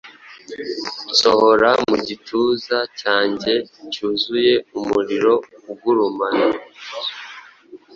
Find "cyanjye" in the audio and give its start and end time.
2.99-3.53